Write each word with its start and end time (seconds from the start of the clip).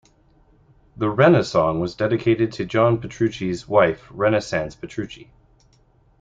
"The 0.97 1.11
Rena 1.11 1.43
Song" 1.43 1.79
was 1.79 1.93
dedicated 1.93 2.51
to 2.53 2.65
John 2.65 2.99
Petrucci's 2.99 3.67
wife 3.67 4.07
Rena 4.09 4.41
Sands 4.41 4.73
Petrucci. 4.75 5.31